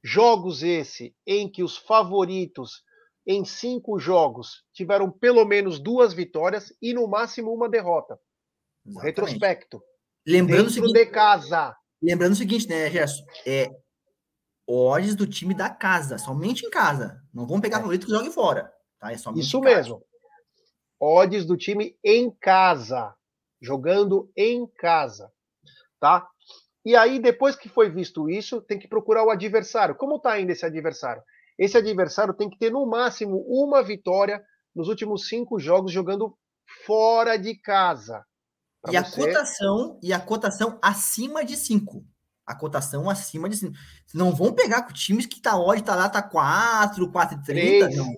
[0.03, 2.85] Jogos esse em que os favoritos
[3.27, 8.17] em cinco jogos tiveram pelo menos duas vitórias e no máximo uma derrota.
[9.01, 9.83] Retrospecto.
[10.25, 11.77] Lembrando Dentro o seguinte, de casa.
[12.01, 13.25] Lembrando o seguinte, né, Gerson?
[13.45, 13.69] É
[14.69, 17.23] odds do time da casa, somente em casa.
[17.33, 17.81] Não vamos pegar é.
[17.81, 18.73] favorito que jogue fora.
[18.99, 19.13] Tá?
[19.13, 20.03] É somente Isso mesmo.
[21.01, 23.15] Odds do time em casa.
[23.61, 25.31] Jogando em casa.
[26.01, 26.27] Tá?
[26.85, 29.95] E aí, depois que foi visto isso, tem que procurar o adversário.
[29.95, 31.23] Como está ainda esse adversário?
[31.59, 34.43] Esse adversário tem que ter no máximo uma vitória
[34.75, 36.37] nos últimos cinco jogos jogando
[36.85, 38.25] fora de casa.
[38.91, 42.05] E a cotação e a cotação acima de 5.
[42.47, 43.75] A cotação acima de 5.
[44.15, 47.95] Não vão pegar com times que tá hoje, tá lá, tá 4, 4,30.
[47.97, 48.15] Não.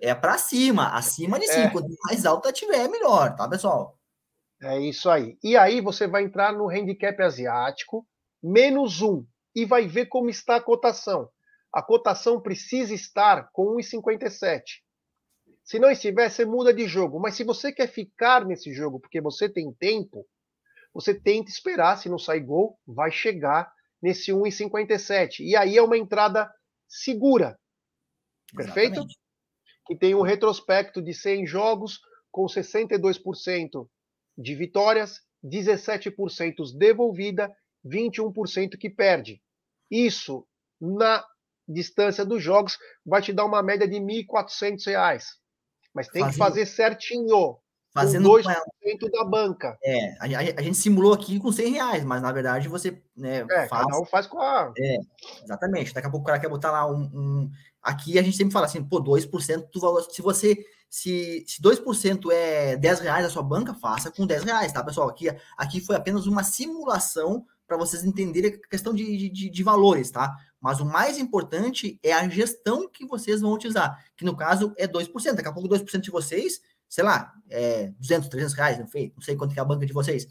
[0.00, 1.58] É para cima, acima de 5.
[1.58, 1.70] É.
[1.70, 3.98] Quanto mais alta tiver, melhor, tá, pessoal?
[4.62, 5.36] É isso aí.
[5.42, 8.06] E aí você vai entrar no handicap asiático,
[8.42, 11.28] menos 1, e vai ver como está a cotação.
[11.72, 14.62] A cotação precisa estar com 1,57.
[15.64, 17.18] Se não estiver, você muda de jogo.
[17.18, 20.26] Mas se você quer ficar nesse jogo porque você tem tempo,
[20.92, 21.96] você tenta esperar.
[21.96, 25.40] Se não sair gol, vai chegar nesse 1,57.
[25.40, 26.52] E aí é uma entrada
[26.88, 27.58] segura.
[28.54, 28.92] Perfeito?
[28.92, 29.18] Exatamente.
[29.86, 31.98] Que tem um retrospecto de 100 jogos
[32.30, 33.88] com 62%
[34.38, 37.52] de vitórias, 17% devolvida,
[37.84, 39.42] 21% que perde.
[39.90, 40.46] Isso,
[40.80, 41.24] na
[41.68, 45.22] distância dos jogos, vai te dar uma média de R$ 1.400.
[45.94, 47.58] Mas tem que fazer certinho.
[47.94, 49.78] Fazendo com 2% da banca.
[49.84, 53.44] É, a, a, a, gente simulou aqui com 100 reais, mas na verdade você né,
[53.50, 53.82] é, faz.
[53.84, 54.72] Cada um faz com a.
[54.78, 54.96] É,
[55.44, 55.92] exatamente.
[55.92, 57.02] Daqui a pouco o cara quer botar lá um.
[57.12, 57.50] um...
[57.82, 60.02] Aqui a gente sempre fala assim, pô, 2% do valor.
[60.10, 60.64] Se você.
[60.88, 65.08] Se, se 2% é 10 reais a sua banca, faça com 10 reais, tá, pessoal?
[65.08, 65.26] Aqui,
[65.56, 70.36] aqui foi apenas uma simulação para vocês entenderem a questão de, de, de, valores, tá?
[70.60, 74.86] Mas o mais importante é a gestão que vocês vão utilizar, que no caso é
[74.86, 75.32] 2%.
[75.32, 76.60] Daqui a pouco 2% de vocês,
[76.92, 79.94] sei lá, é 200, 300 reais, não sei, não sei quanto é a banca de
[79.94, 80.26] vocês.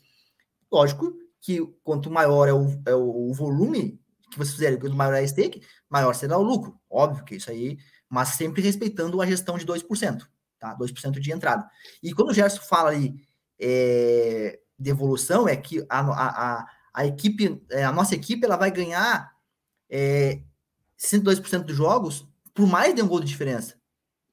[0.71, 5.21] Lógico que quanto maior é o, é o volume que vocês fizerem, quanto maior é
[5.21, 6.79] a stake, maior será o lucro.
[6.87, 10.21] Óbvio que isso aí, mas sempre respeitando a gestão de 2%,
[10.59, 10.77] tá?
[10.77, 11.67] 2% de entrada.
[12.03, 13.15] E quando o Gerson fala ali
[13.59, 18.57] é, de evolução, é que a, a, a a equipe, é, a nossa equipe, ela
[18.57, 19.31] vai ganhar
[19.89, 20.41] é,
[20.99, 23.80] 102% dos jogos por mais de um gol de diferença.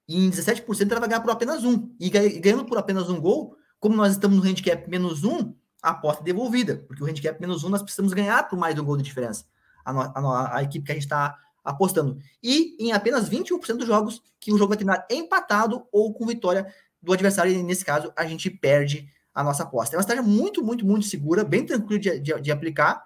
[0.08, 1.94] E em 17% ela vai ganhar por apenas um.
[2.00, 6.22] E ganhando por apenas um gol, como nós estamos no handicap menos um, a aposta
[6.22, 6.84] é devolvida.
[6.88, 9.44] Porque o handicap menos um nós precisamos ganhar por mais um gol de diferença.
[9.84, 12.18] a, a, a equipe que a gente está apostando.
[12.42, 16.72] E em apenas 21% dos jogos que o jogo vai terminar empatado ou com vitória
[17.02, 19.94] do adversário, e nesse caso a gente perde a nossa aposta.
[19.94, 23.04] É uma estratégia muito, muito, muito segura, bem tranquila de, de, de aplicar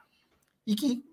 [0.67, 1.05] e que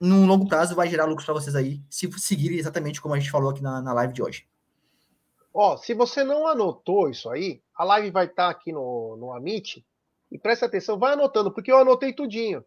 [0.00, 3.30] no longo prazo vai gerar lucros para vocês aí, se seguirem exatamente como a gente
[3.30, 4.46] falou aqui na, na live de hoje.
[5.54, 9.32] Ó, se você não anotou isso aí, a live vai estar tá aqui no, no
[9.32, 9.86] Amit,
[10.32, 12.64] e presta atenção, vai anotando, porque eu anotei tudinho.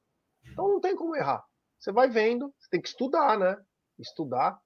[0.50, 1.44] Então não tem como errar.
[1.78, 3.58] Você vai vendo, você tem que estudar, né?
[4.00, 4.58] Estudar.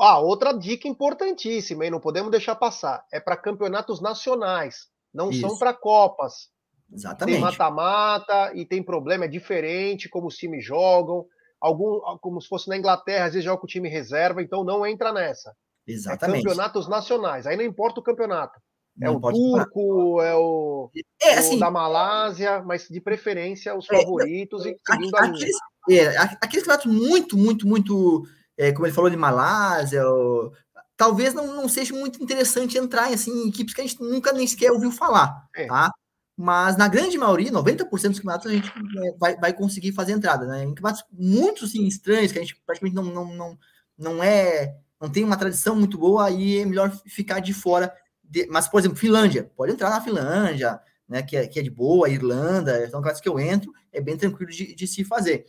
[0.00, 1.92] Ah, outra dica importantíssima, hein?
[1.92, 3.06] Não podemos deixar passar.
[3.12, 5.40] É para campeonatos nacionais, não isso.
[5.40, 6.50] são para Copas.
[6.92, 7.36] Exatamente.
[7.36, 11.24] Tem mata-mata e tem problema, é diferente como os times jogam.
[11.60, 14.84] Algum, como se fosse na Inglaterra, às vezes joga com o time reserva, então não
[14.84, 15.54] entra nessa.
[15.86, 16.40] É Exatamente.
[16.40, 18.60] É campeonatos nacionais, aí não importa o campeonato.
[19.00, 20.90] É não o turco, é o,
[21.22, 25.26] é, assim, o, da Malásia, mas de preferência os é, favoritos é, e seguindo a
[25.26, 25.46] linha.
[25.90, 28.22] É, aqueles campeonatos muito, muito, muito,
[28.56, 30.52] é, como ele falou de Malásia, ou,
[30.96, 34.46] talvez não, não seja muito interessante entrar assim, em equipes que a gente nunca nem
[34.46, 35.66] sequer ouviu falar, é.
[35.66, 35.90] tá?
[36.36, 40.46] Mas na grande maioria, 90% dos campeonatos, a gente é, vai, vai conseguir fazer entrada,
[40.46, 40.64] né?
[40.64, 43.58] Em campeonatos muito assim, estranhos, que a gente praticamente não, não, não,
[43.98, 47.92] não é não tem uma tradição muito boa, aí é melhor ficar de fora.
[48.22, 51.70] De, mas, por exemplo, Finlândia, pode entrar na Finlândia, né, que, é, que é de
[51.70, 55.44] boa, Irlanda, são casos que eu entro, é bem tranquilo de, de, se fazer.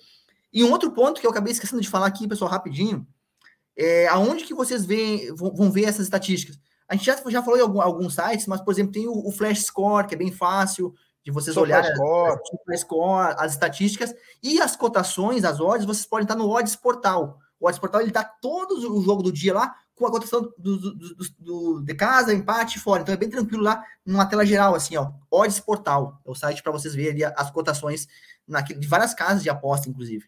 [0.52, 3.06] E um outro ponto que eu acabei esquecendo de falar aqui, pessoal, rapidinho,
[3.78, 6.60] é aonde que vocês veem, vão, vão ver essas estatísticas?
[6.88, 9.32] A gente já, já falou em algum, alguns sites, mas, por exemplo, tem o, o
[9.32, 11.92] Flash Score, que é bem fácil de vocês olharem.
[11.92, 17.40] As, score, as estatísticas e as cotações, as odds, vocês podem estar no Odds Portal.
[17.64, 20.78] O Odds Portal ele dá todo o jogo do dia lá com a cotação do,
[20.78, 23.02] do, do, do, de casa, empate fora.
[23.02, 25.12] Então é bem tranquilo lá numa tela geral, assim, ó.
[25.32, 28.06] Odds Portal é o site para vocês verem as cotações
[28.46, 30.26] naquele, de várias casas de aposta, inclusive.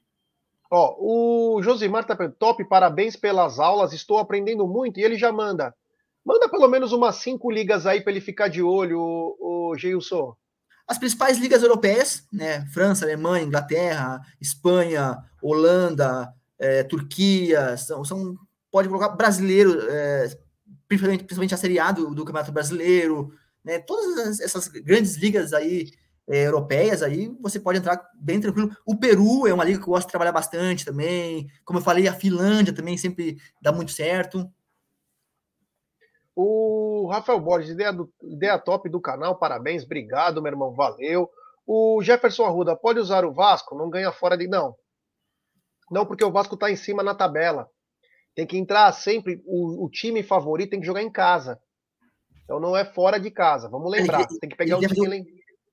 [0.71, 4.97] Ó, o Josimar tá top, parabéns pelas aulas, estou aprendendo muito.
[5.01, 5.75] E ele já manda.
[6.23, 10.33] Manda pelo menos umas cinco ligas aí para ele ficar de olho, o, o Gilson.
[10.87, 12.65] As principais ligas europeias, né?
[12.67, 18.35] França, Alemanha, Inglaterra, Espanha, Holanda, é, Turquia, são, são,
[18.71, 20.29] pode colocar brasileiro, é,
[20.87, 23.79] principalmente, principalmente a Série A do, do Campeonato Brasileiro, né?
[23.79, 25.91] Todas essas grandes ligas aí
[26.27, 28.75] é, europeias aí, você pode entrar bem tranquilo.
[28.85, 31.47] O Peru é uma liga que eu gosto de trabalhar bastante também.
[31.63, 34.49] Como eu falei, a Finlândia também sempre dá muito certo.
[36.35, 41.29] O Rafael Borges, ideia, do, ideia top do canal, parabéns, obrigado, meu irmão, valeu.
[41.65, 43.75] O Jefferson Arruda, pode usar o Vasco?
[43.75, 44.47] Não ganha fora de.
[44.47, 44.75] Não,
[45.89, 47.69] não, porque o Vasco está em cima na tabela.
[48.33, 49.41] Tem que entrar sempre.
[49.45, 51.59] O, o, time favorito tem que jogar em casa.
[52.43, 53.69] Então não é fora de casa.
[53.69, 54.21] Vamos lembrar.
[54.21, 54.95] Ele, tem que pegar o time.
[54.95, 55.25] Fazer,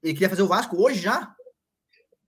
[0.03, 1.35] ele queria fazer o Vasco hoje já?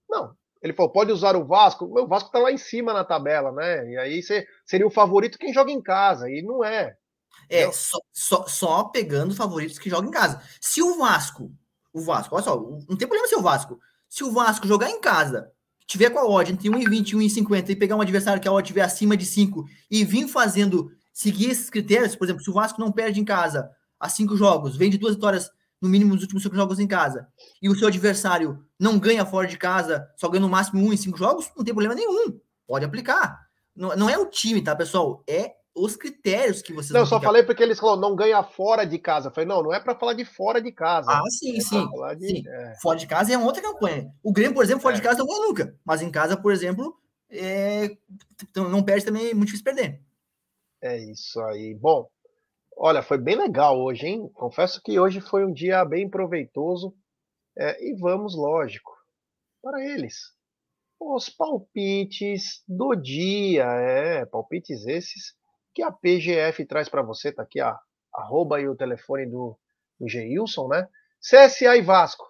[0.09, 0.35] Não.
[0.61, 1.85] Ele falou: pode usar o Vasco.
[1.85, 3.89] O Vasco está lá em cima na tabela, né?
[3.89, 6.29] E aí você, seria o favorito quem joga em casa.
[6.29, 6.97] E não é.
[7.47, 10.41] É, só, só, só, pegando favoritos que jogam em casa.
[10.59, 11.51] Se o Vasco,
[11.93, 13.79] o Vasco, olha só, não tem problema ser o Vasco.
[14.09, 15.51] Se o Vasco jogar em casa
[15.87, 18.67] tiver com a odd entre 1,20 e 1,50 e pegar um adversário que a odd
[18.67, 22.79] tiver acima de 5 e vir fazendo, seguir esses critérios, por exemplo, se o Vasco
[22.79, 23.69] não perde em casa
[23.99, 25.49] a cinco jogos, vem de duas vitórias
[25.81, 27.27] no mínimo nos últimos cinco jogos em casa,
[27.61, 30.97] e o seu adversário não ganha fora de casa, só ganha no máximo um em
[30.97, 32.39] cinco jogos, não tem problema nenhum.
[32.67, 33.39] Pode aplicar.
[33.75, 35.23] Não, não é o time, tá, pessoal?
[35.27, 36.91] É os critérios que vocês.
[36.91, 39.27] Não, eu só falei porque eles falaram não ganha fora de casa.
[39.27, 41.11] Eu falei, não, não é para falar de fora de casa.
[41.11, 41.87] Ah, sim, é sim.
[42.17, 42.43] De, sim.
[42.47, 42.75] É.
[42.81, 44.09] Fora de casa é uma outra campanha.
[44.23, 44.97] O Grêmio, por exemplo, fora é.
[44.97, 45.79] de casa não ganha nunca.
[45.83, 46.97] Mas em casa, por exemplo,
[47.29, 47.97] é...
[48.55, 50.01] não perde também, é muito difícil perder.
[50.81, 51.75] É isso aí.
[51.75, 52.07] Bom,
[52.77, 54.29] olha, foi bem legal hoje, hein?
[54.33, 56.95] Confesso que hoje foi um dia bem proveitoso.
[57.57, 58.91] É, e vamos, lógico,
[59.61, 60.33] para eles.
[60.99, 65.33] Os palpites do dia, é, palpites esses
[65.75, 67.77] que a PGF traz para você, tá aqui a
[68.13, 69.59] arroba e o telefone do,
[69.99, 70.87] do Geilson, né?
[71.19, 72.25] CSA e Vasco.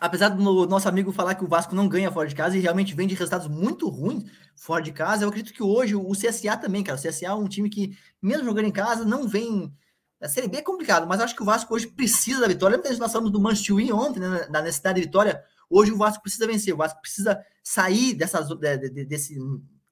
[0.00, 2.94] Apesar do nosso amigo falar que o Vasco não ganha fora de casa e realmente
[2.94, 4.24] vem de resultados muito ruins
[4.56, 6.96] fora de casa, eu acredito que hoje o CSA também, cara.
[6.96, 9.74] O CSA é um time que, mesmo jogando em casa, não vem.
[10.20, 12.76] A Série B é complicado, mas acho que o Vasco hoje precisa da vitória.
[12.76, 15.44] Lembra que nós falamos do Manchester ontem, né, da necessidade de vitória?
[15.68, 19.36] Hoje o Vasco precisa vencer, o Vasco precisa sair dessa de, de, desse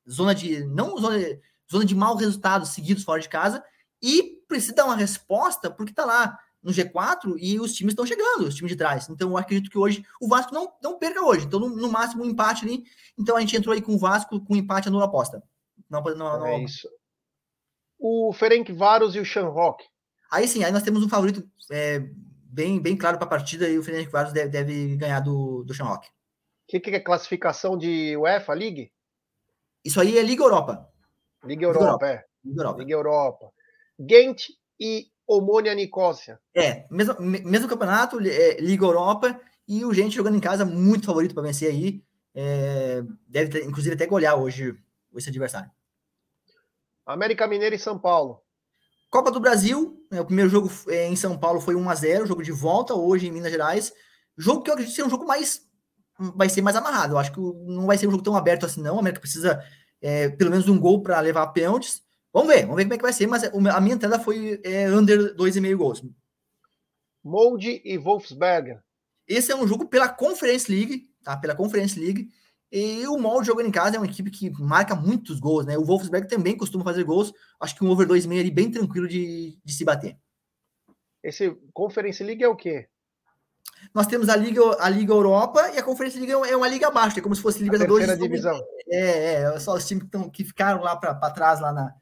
[0.09, 0.65] zona de.
[0.65, 3.65] Não zona de, zona de maus resultados seguidos fora de casa
[4.03, 8.47] e precisa dar uma resposta porque está lá no G4 e os times estão chegando,
[8.47, 9.09] os times de trás.
[9.09, 11.47] Então eu acredito que hoje o Vasco não, não perca hoje.
[11.47, 12.85] Então, no, no máximo, um empate ali.
[13.17, 15.43] Então a gente entrou aí com o Vasco com empate anula aposta.
[15.89, 16.89] Não, não, não, é isso.
[17.99, 19.85] O Ferenc Varos e o Shanrock.
[20.31, 22.01] Aí sim, aí nós temos um favorito é,
[22.57, 25.73] bem, bem claro para a partida e o Ferenc Varos deve, deve ganhar do, do
[25.73, 26.09] Shanrock.
[26.09, 26.11] O
[26.69, 28.91] que, que é classificação de UEFA League?
[29.85, 30.93] Isso aí é Liga Europa.
[31.47, 32.07] Liga Europa, Europa.
[32.07, 32.25] é.
[32.45, 32.79] Liga Europa.
[32.79, 33.53] Liga Europa.
[33.99, 34.43] Ghent
[34.79, 36.39] e Omônia Nicócia.
[36.55, 41.35] É, mesmo, mesmo campeonato, é, Liga Europa e o gente jogando em casa, muito favorito
[41.35, 42.03] para vencer aí.
[42.35, 44.77] É, deve ter, inclusive até golear hoje
[45.17, 45.71] esse adversário.
[47.05, 48.43] América Mineira e São Paulo.
[49.11, 52.27] Copa do Brasil, né, o primeiro jogo é, em São Paulo foi 1 a 0
[52.27, 53.93] jogo de volta hoje em Minas Gerais.
[54.37, 55.65] Jogo que eu acredito ser um jogo mais.
[56.19, 57.15] Vai ser mais amarrado.
[57.15, 58.97] Eu acho que não vai ser um jogo tão aberto assim, não.
[58.97, 59.63] A América precisa
[60.01, 62.03] é, pelo menos um gol para levar pênaltis.
[62.33, 64.89] Vamos ver, vamos ver como é que vai ser, mas a minha entrada foi é,
[64.91, 66.03] under 2,5 gols.
[67.25, 68.81] Molde e Wolfsberger.
[69.27, 71.37] Esse é um jogo pela Conference League, tá?
[71.37, 72.29] Pela Conference League.
[72.71, 75.77] E o Molde jogando em casa é uma equipe que marca muitos gols, né?
[75.79, 77.33] O Wolfsberg também costuma fazer gols.
[77.61, 80.17] Acho que um over 2,5 ali bem tranquilo de, de se bater.
[81.23, 82.89] Esse Conference League é o quê?
[83.95, 87.19] Nós temos a Liga, a Liga Europa e a Conferência Liga é uma liga abaixo,
[87.19, 88.19] é como se fosse Libertadores.
[88.19, 88.61] Divisão.
[88.89, 91.95] É, é, só os times que, tão, que ficaram lá para trás lá na,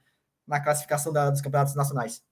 [0.46, 2.22] na classificação da, dos campeonatos nacionais.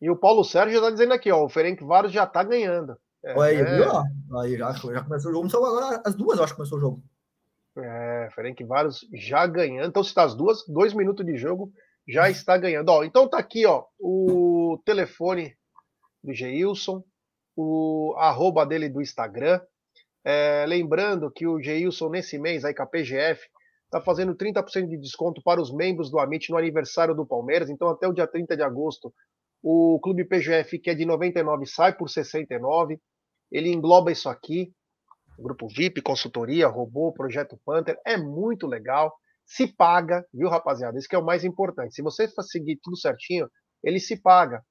[0.00, 2.96] E o Paulo Sérgio já está dizendo aqui, ó, o Ferenc Varos já está ganhando.
[3.24, 3.76] É, Olha aí, é...
[3.76, 4.38] viu?
[4.40, 6.80] Aí já, já começou o jogo, só agora as duas, eu acho que começou o
[6.80, 7.04] jogo.
[7.76, 9.88] É, Ferenc Varos já ganhando.
[9.88, 11.72] Então, se está as duas, dois minutos de jogo,
[12.06, 12.88] já está ganhando.
[12.88, 15.56] Ó, então tá aqui, ó, o telefone
[16.22, 17.02] do Geilson,
[17.56, 19.60] o arroba dele do Instagram.
[20.24, 23.42] É, lembrando que o Geilson, nesse mês, aí com a PGF,
[23.84, 27.68] está fazendo 30% de desconto para os membros do Amit no aniversário do Palmeiras.
[27.68, 29.12] Então, até o dia 30 de agosto,
[29.62, 32.98] o Clube PGF, que é de 99, sai por 69.
[33.50, 34.72] Ele engloba isso aqui:
[35.38, 37.98] grupo VIP, consultoria, robô, projeto Panther.
[38.06, 39.12] É muito legal.
[39.44, 40.98] Se paga, viu, rapaziada?
[40.98, 41.94] Isso que é o mais importante.
[41.94, 43.48] Se você seguir tudo certinho,
[43.84, 44.64] ele se paga.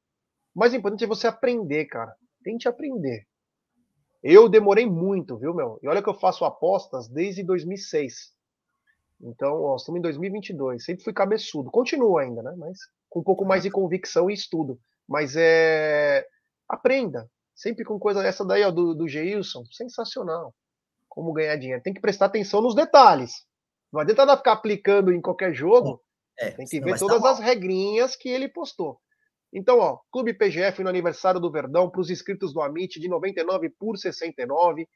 [0.55, 2.13] O mais importante é você aprender, cara.
[2.43, 3.25] Tente aprender.
[4.23, 5.79] Eu demorei muito, viu, meu?
[5.81, 8.31] E olha que eu faço apostas desde 2006.
[9.19, 10.83] Então, ó, estamos em 2022.
[10.83, 11.71] Sempre fui cabeçudo.
[11.71, 12.53] Continuo ainda, né?
[12.57, 14.79] Mas com um pouco mais de convicção e estudo.
[15.07, 16.25] Mas é.
[16.67, 17.29] Aprenda.
[17.53, 19.63] Sempre com coisa essa daí, ó, do, do Geilson.
[19.71, 20.53] Sensacional.
[21.09, 21.83] Como ganhar dinheiro.
[21.83, 23.45] Tem que prestar atenção nos detalhes.
[23.91, 26.01] Não adianta ficar aplicando em qualquer jogo.
[26.39, 28.99] É, tem que ver todas as regrinhas que ele postou.
[29.53, 33.69] Então, ó, Clube PGF no aniversário do Verdão, para os inscritos do Amit, de 99
[33.69, 34.87] por 69.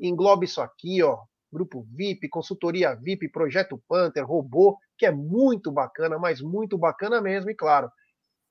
[0.00, 1.18] Englobe isso aqui, ó.
[1.52, 7.50] Grupo VIP, consultoria VIP, projeto Panther, robô, que é muito bacana, mas muito bacana mesmo,
[7.50, 7.90] e claro,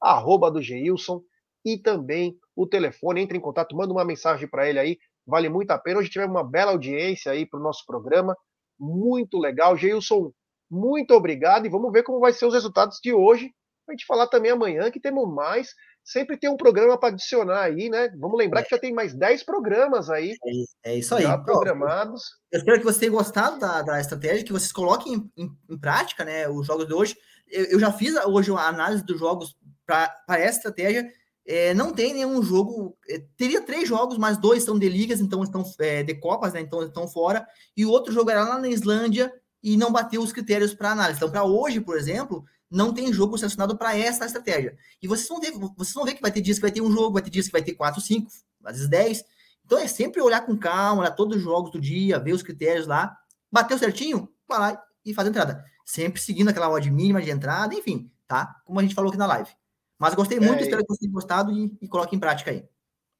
[0.01, 1.21] arroba do Geilson
[1.63, 3.21] e também o telefone.
[3.21, 5.99] Entre em contato, manda uma mensagem para ele aí, vale muito a pena.
[5.99, 8.35] Hoje tivemos uma bela audiência aí para o nosso programa,
[8.79, 9.77] muito legal.
[9.77, 10.31] Geilson,
[10.69, 13.51] muito obrigado e vamos ver como vai ser os resultados de hoje
[13.91, 15.73] a gente falar também amanhã que temos mais.
[16.03, 18.09] Sempre tem um programa para adicionar aí, né?
[18.17, 18.63] Vamos lembrar é.
[18.63, 20.35] que já tem mais 10 programas aí.
[20.83, 21.23] É, é isso aí.
[21.23, 22.23] Já programados.
[22.51, 25.77] Eu espero que vocês tenham gostado da, da estratégia, que vocês coloquem em, em, em
[25.77, 26.47] prática, né?
[26.47, 27.17] Os jogos de hoje.
[27.49, 31.09] Eu, eu já fiz hoje a análise dos jogos para essa estratégia.
[31.45, 32.97] É, não tem nenhum jogo.
[33.09, 36.61] É, teria três jogos, mas dois são de ligas, então estão é, de Copas, né?
[36.61, 37.47] Então estão fora.
[37.75, 41.17] E o outro jogo era lá na Islândia e não bateu os critérios para análise.
[41.17, 44.77] Então, para hoje, por exemplo, não tem jogo selecionado para essa estratégia.
[45.01, 46.91] E vocês vão ver, vocês vão ver que vai ter dias que vai ter um
[46.91, 48.29] jogo, vai ter dias que vai ter quatro, cinco,
[48.63, 49.23] às vezes dez.
[49.65, 52.87] Então é sempre olhar com calma, olhar todos os jogos do dia, ver os critérios
[52.87, 53.17] lá,
[53.51, 55.65] bateu certinho, vai lá e faz a entrada.
[55.85, 58.55] Sempre seguindo aquela odd mínima de entrada, enfim, tá?
[58.65, 59.49] Como a gente falou aqui na live.
[59.97, 62.67] Mas gostei muito, é, espero que vocês tenham gostado e, e coloquem em prática aí.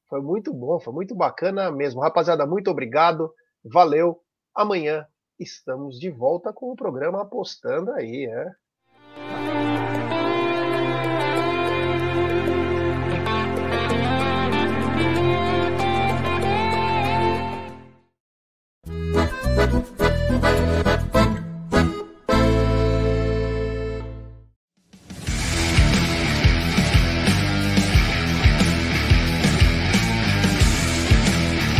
[0.08, 2.00] Foi muito bom, foi muito bacana mesmo.
[2.00, 3.32] Rapaziada, muito obrigado.
[3.64, 4.22] Valeu.
[4.54, 5.06] Amanhã
[5.38, 8.52] estamos de volta com o programa Apostando aí, é.